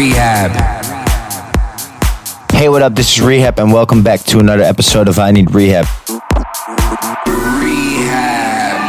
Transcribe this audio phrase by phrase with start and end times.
[0.00, 0.50] rehab.
[2.52, 2.94] Hey, what up?
[2.94, 5.84] This is Rehab, and welcome back to another episode of I Need Rehab.
[7.60, 8.80] Rehab.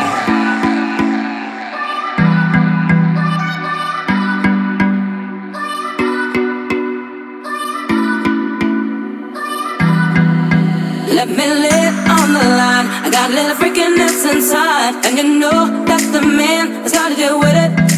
[11.14, 12.88] Let me live on the line.
[13.04, 17.16] I got a little freakiness inside, and you know that the man has got to
[17.16, 17.91] deal with it.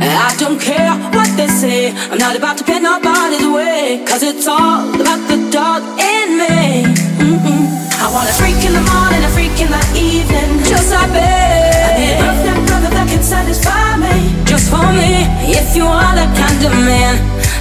[0.00, 1.92] I don't care what they say.
[2.10, 6.84] I'm not about to pay nobody's way, cause it's all about the dog in me.
[7.22, 7.64] Mm-mm.
[7.96, 10.62] I want a freak in the morning, a freak in the evening.
[10.64, 11.20] Just like me.
[11.20, 14.36] I need a perfect brother that can satisfy me.
[14.44, 17.16] Just for me, if you are that kind of man.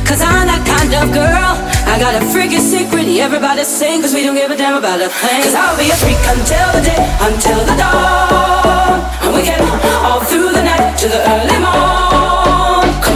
[0.06, 1.58] Cause I'm that kind of girl.
[1.90, 5.10] I got a freaky secret, everybody sing, cause we don't give a damn about a
[5.10, 5.42] thing.
[5.42, 9.02] Cause I'll be a freak until the day, until the dawn.
[9.26, 9.62] And we can
[10.06, 12.05] all through the night to the early morn.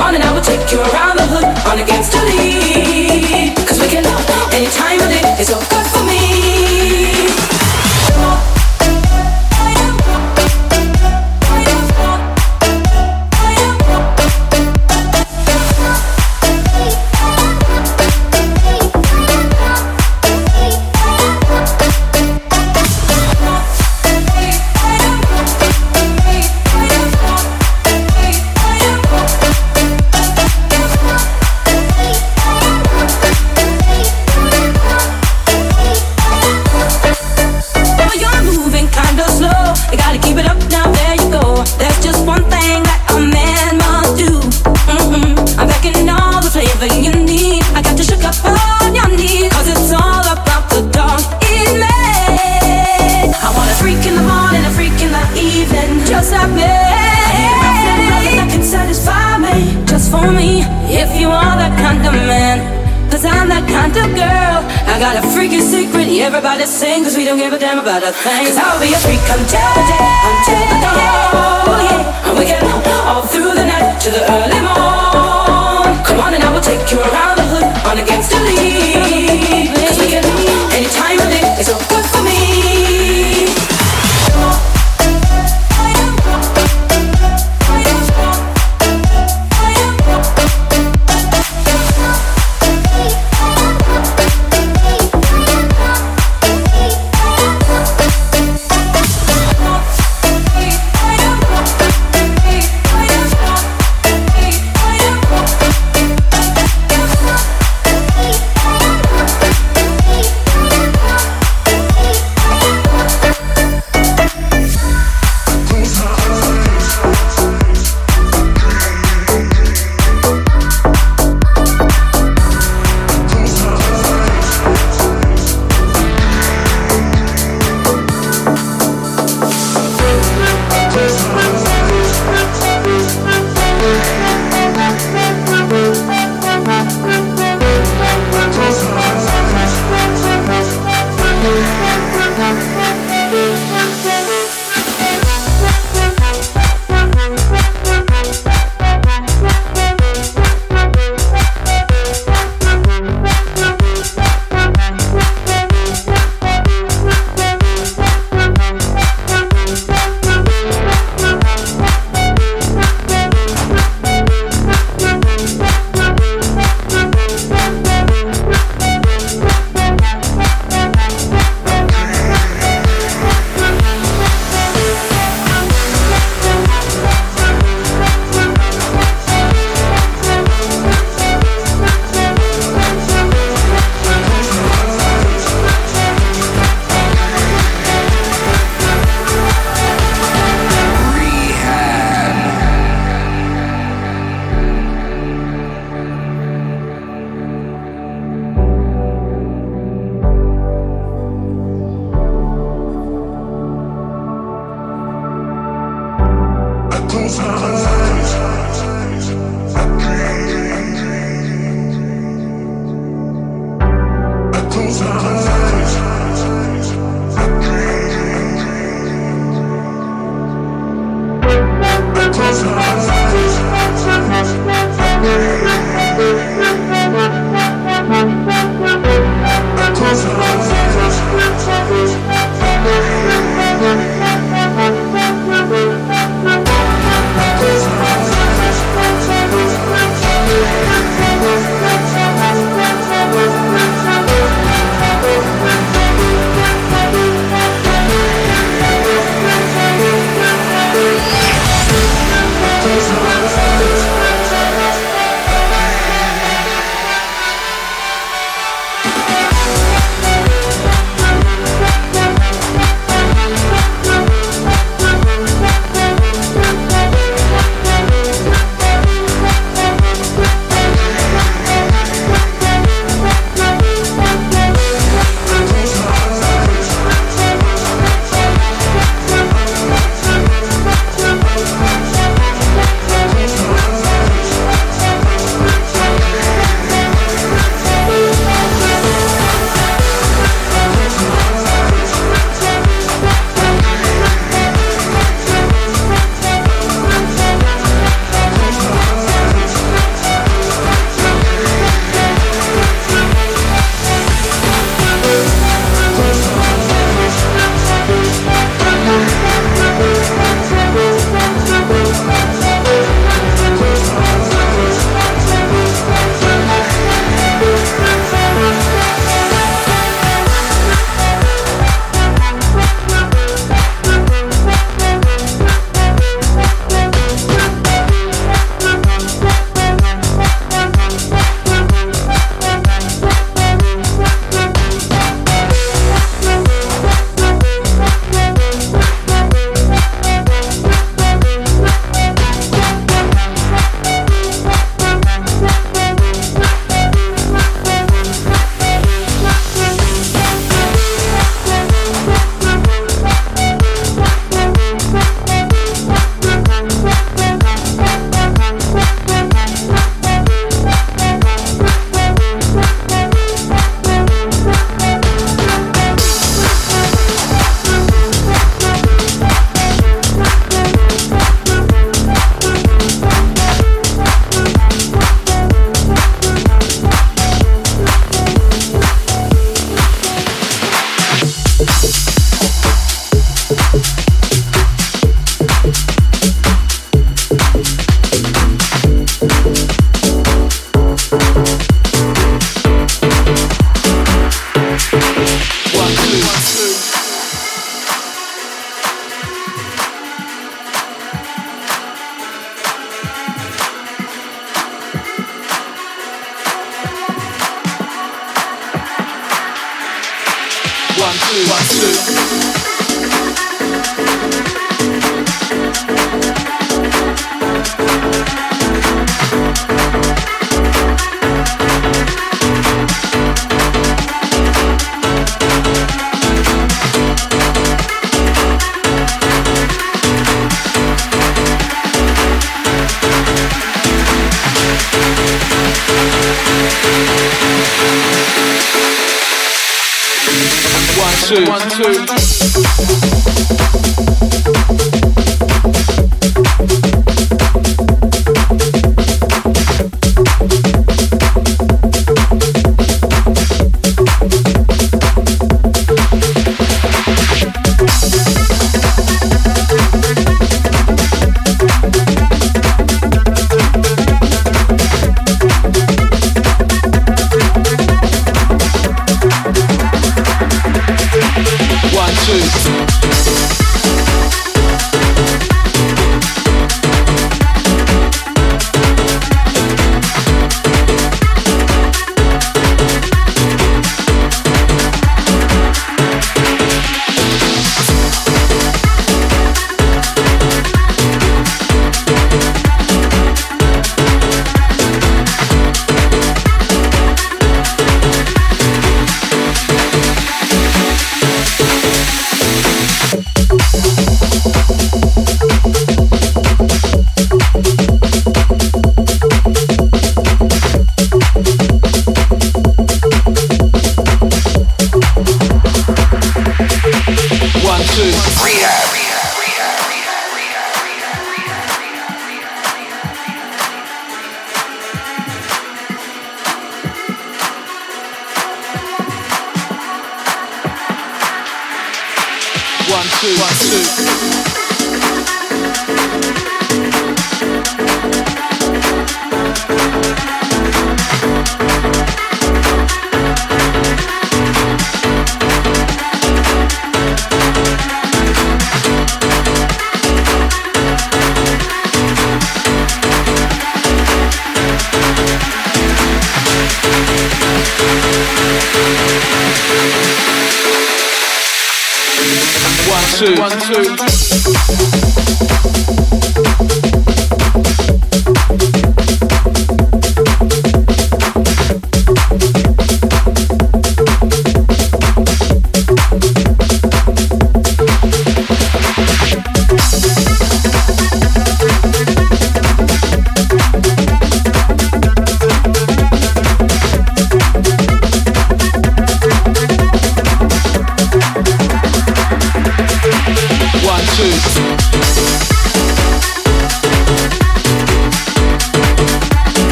[0.00, 3.54] And I will take you around the hood on against the lead.
[3.68, 4.04] Cause we can
[4.58, 5.77] any time of day, it's all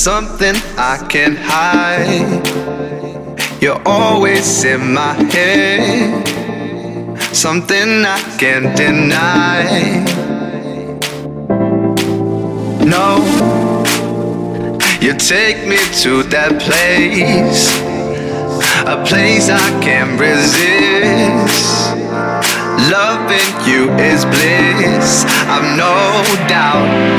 [0.00, 2.40] something I can hide.
[3.60, 6.26] You're always in my head,
[7.36, 9.62] something I can't deny.
[12.82, 13.18] No,
[15.02, 17.68] you take me to that place,
[18.86, 21.92] a place I can't resist.
[22.90, 27.09] Loving you is bliss, I've no doubt.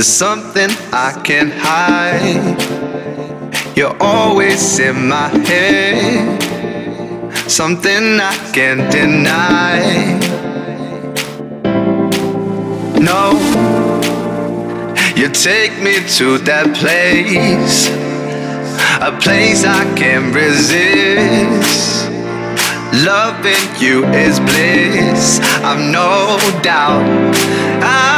[0.00, 2.56] There's something I can't hide.
[3.76, 6.40] You're always in my head.
[7.46, 10.18] Something I can't deny.
[12.98, 13.32] No,
[15.14, 17.90] you take me to that place.
[19.02, 22.08] A place I can't resist.
[23.04, 27.04] Loving you is bliss, I've no doubt.
[27.82, 28.09] I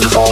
[0.00, 0.23] Bye.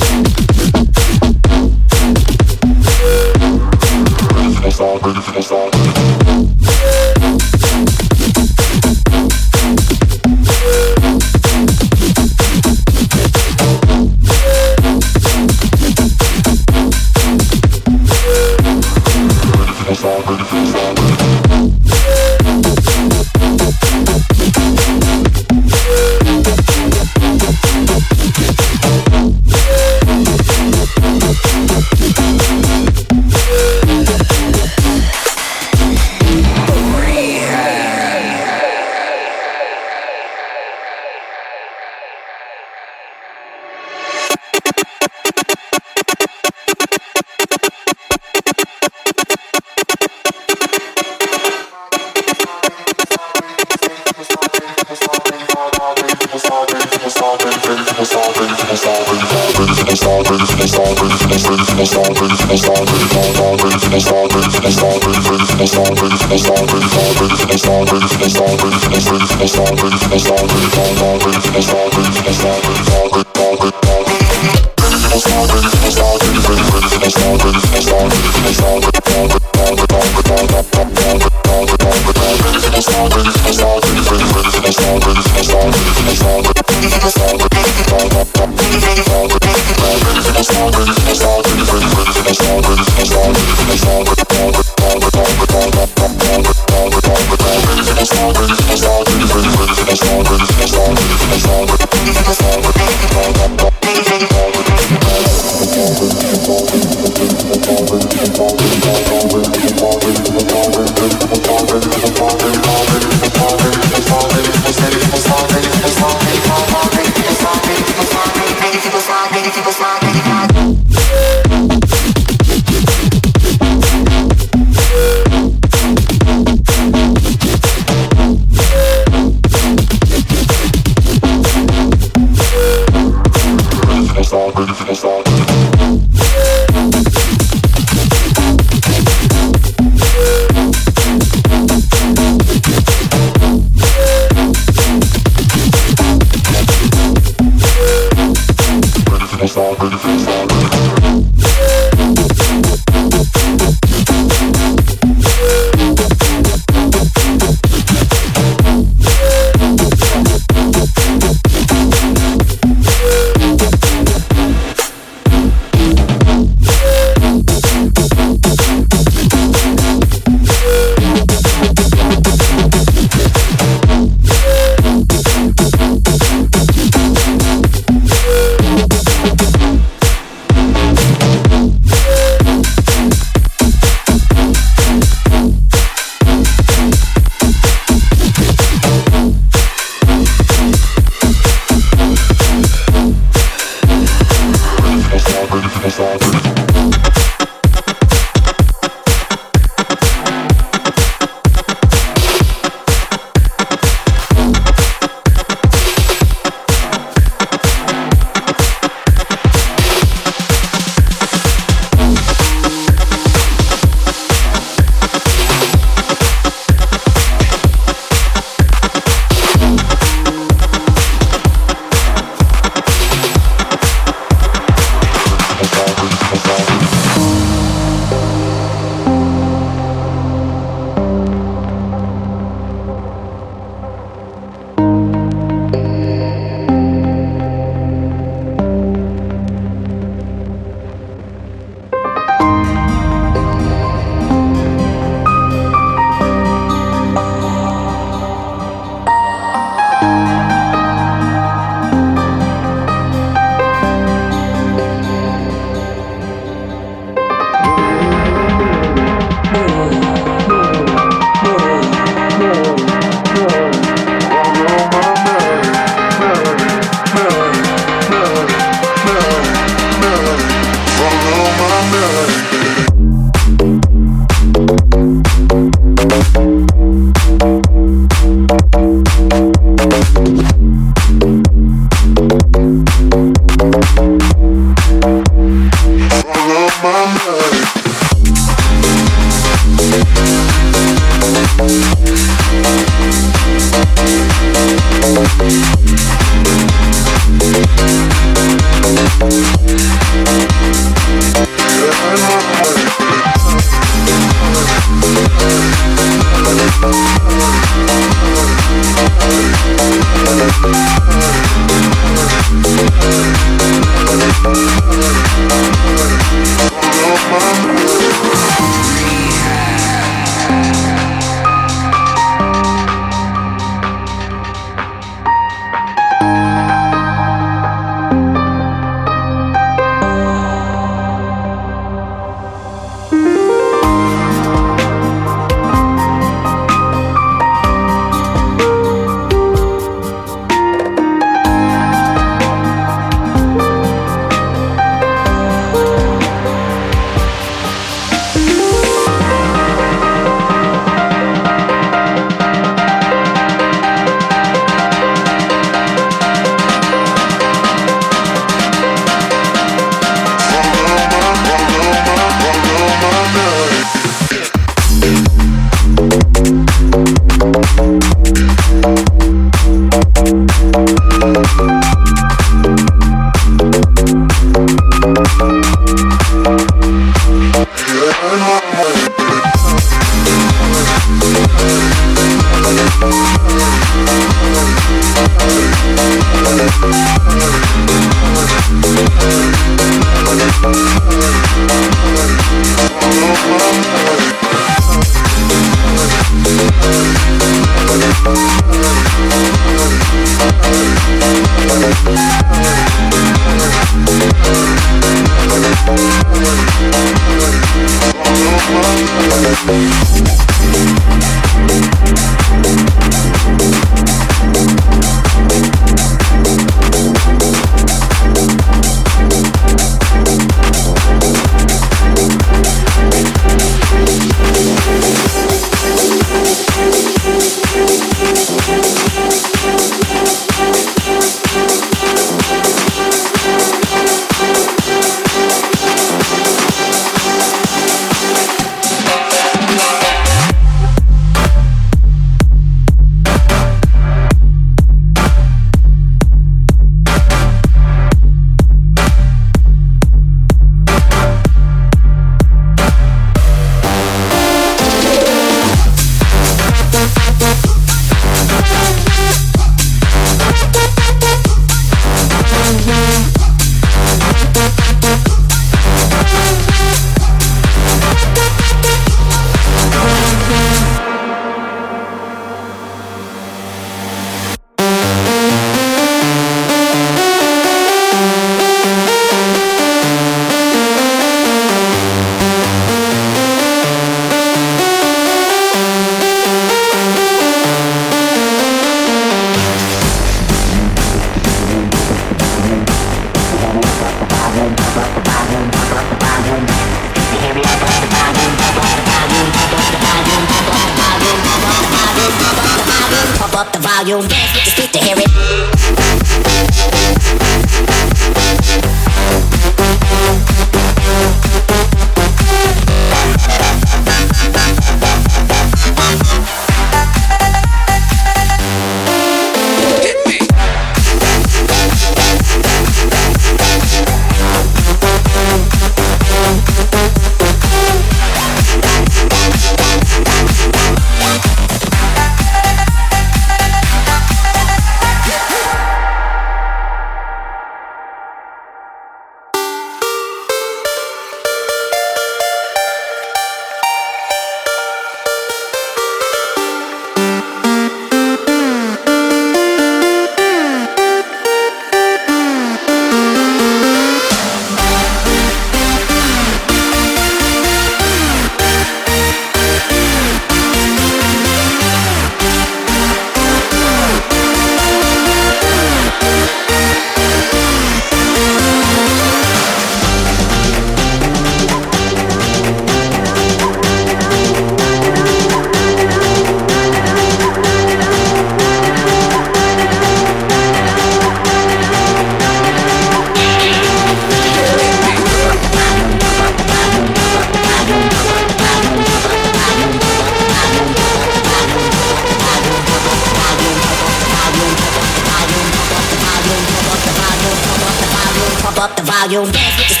[599.31, 599.51] Volume.
[599.51, 600.00] Dance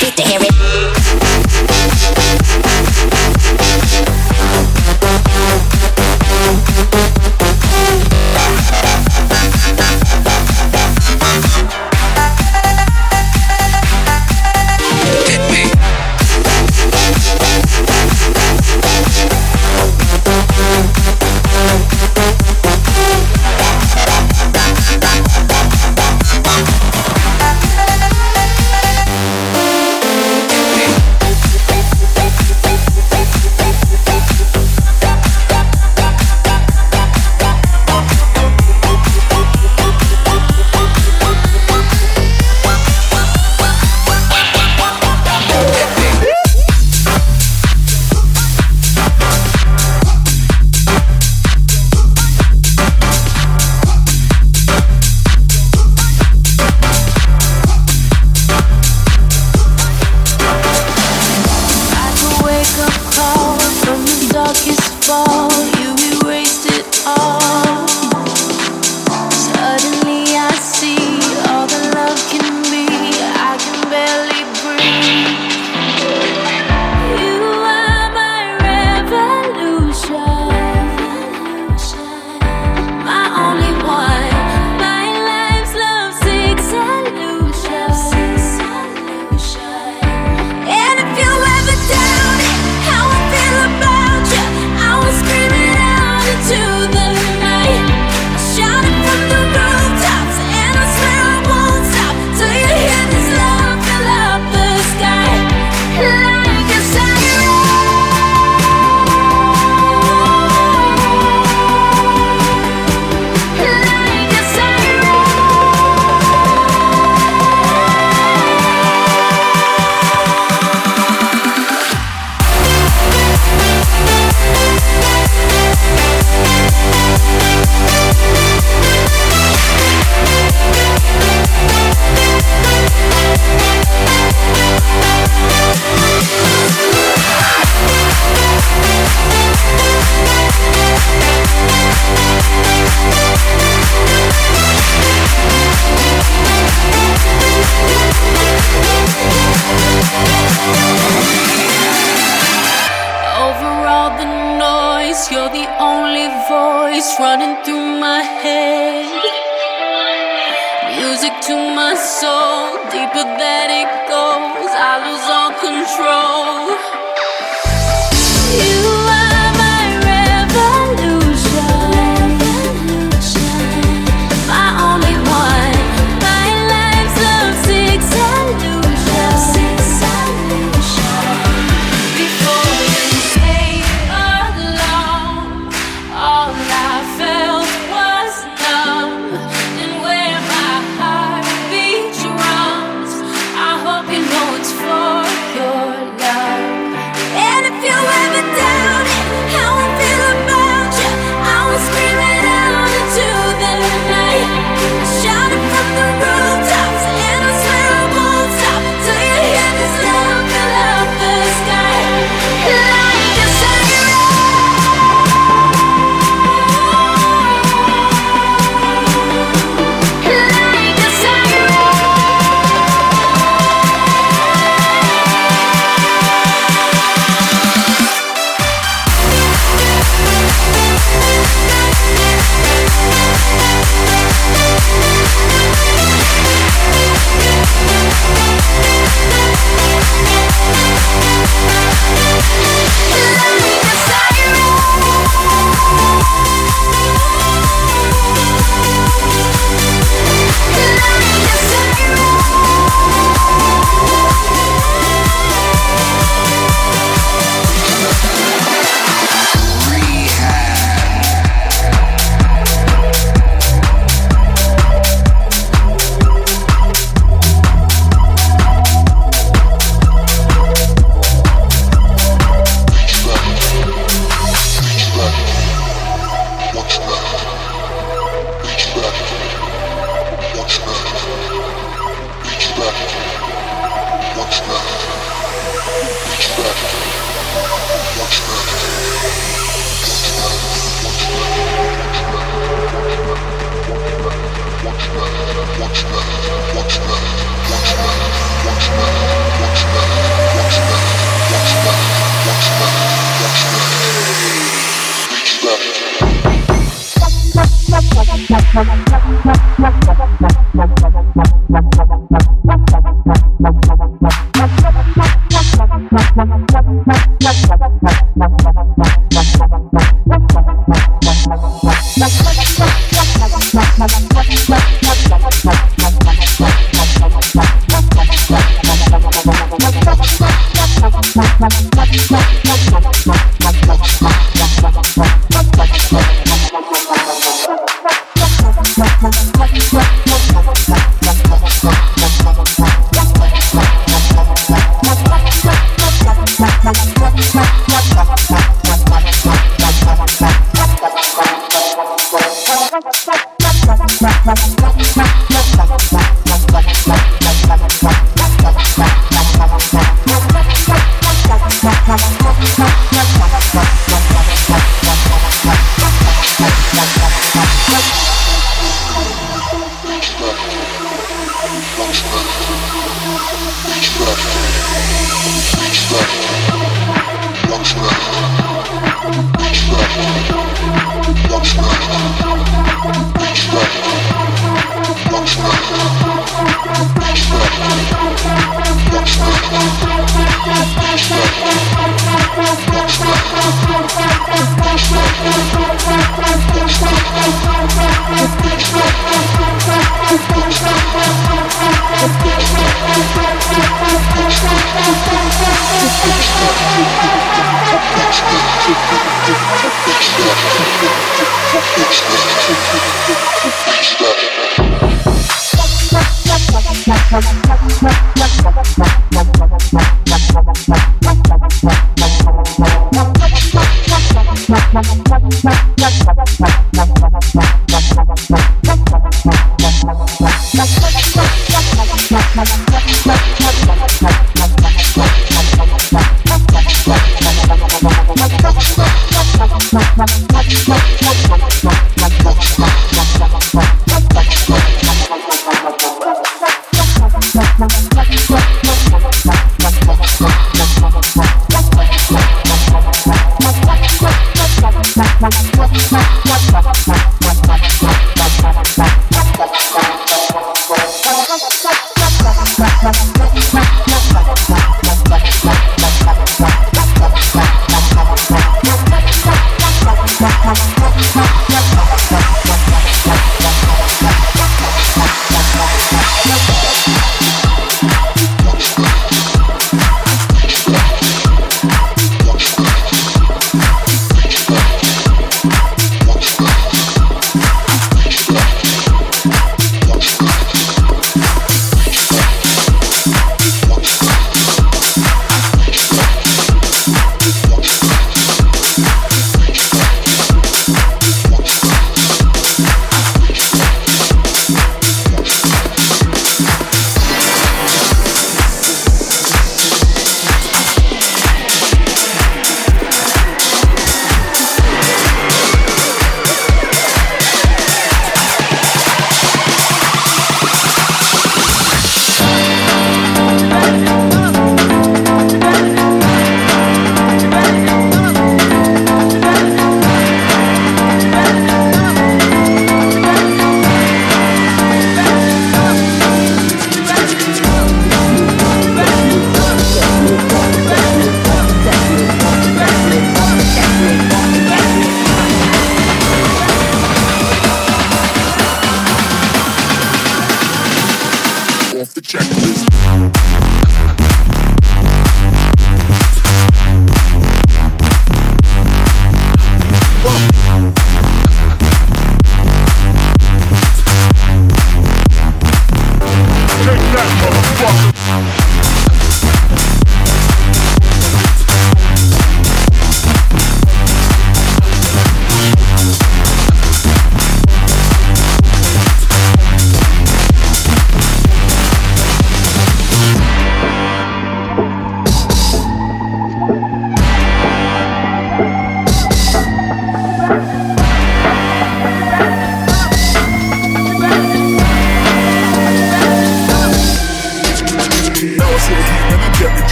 [431.33, 432.90] Thank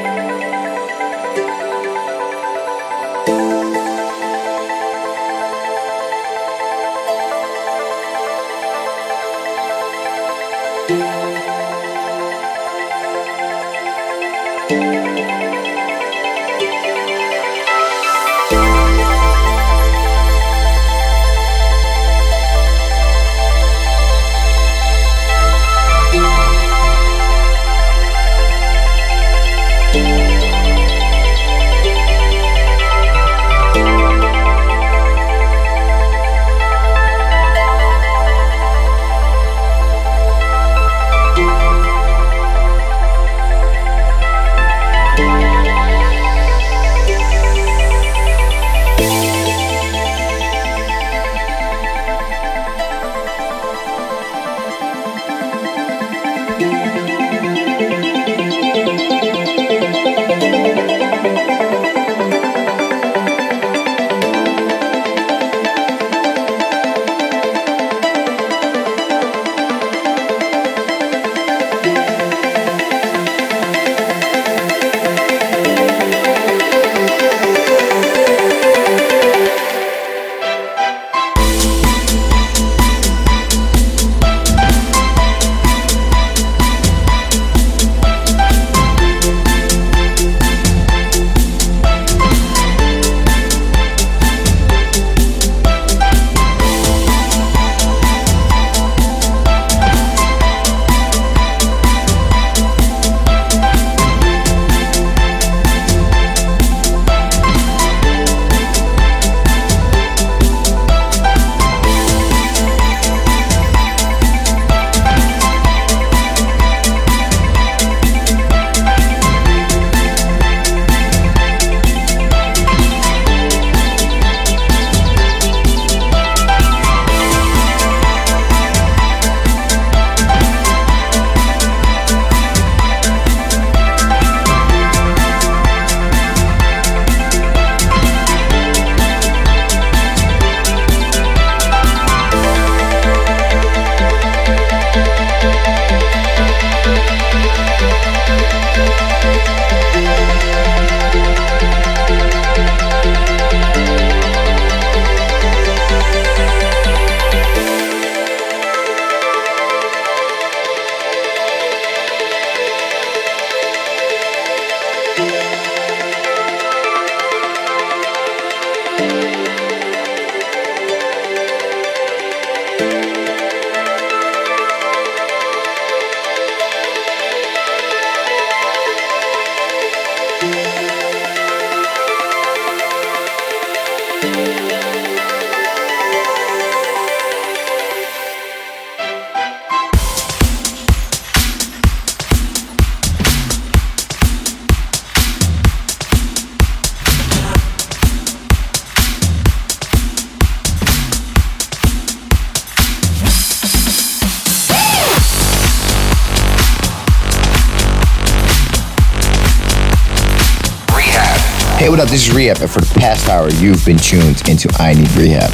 [212.17, 215.51] is Rehab, and for the past hour, you've been tuned into I Need Rehab.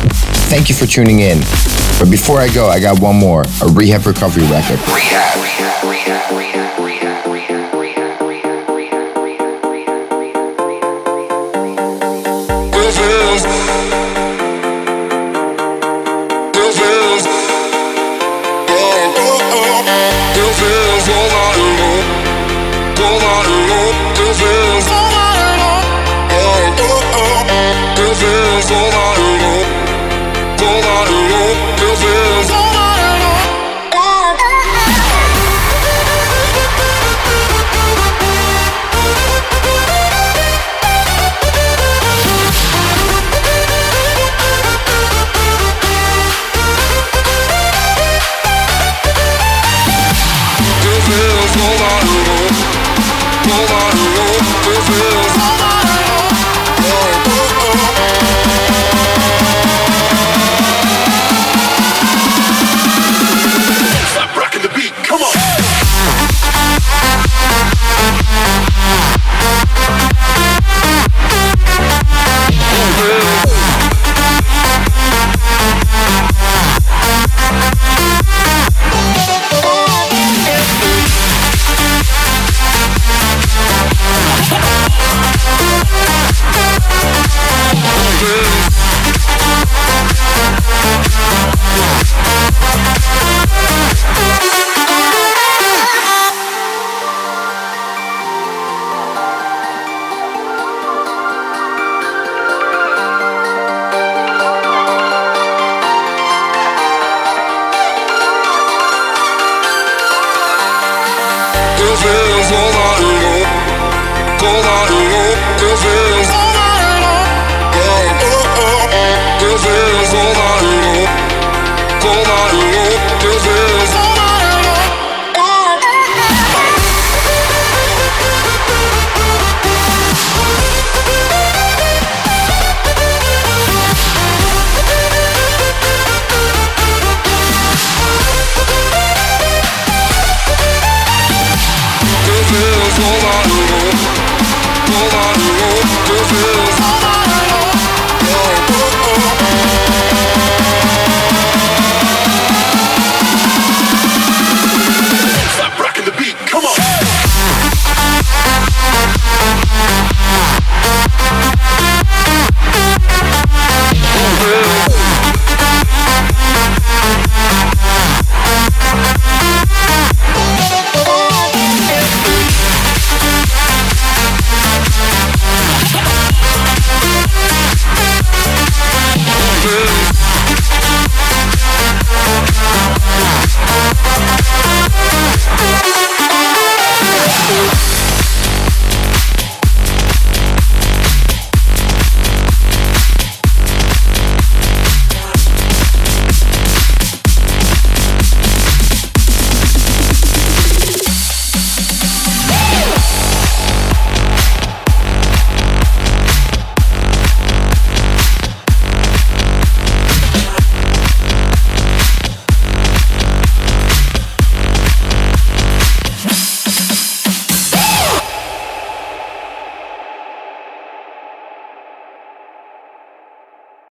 [0.46, 1.40] Thank you for tuning in.
[1.98, 4.78] But before I go, I got one more a Rehab Recovery record.
[4.94, 7.74] Rehab, rehab, rehab, rehab, rehab, rehab.
[7.74, 8.68] rehab, rehab,
[13.50, 13.71] rehab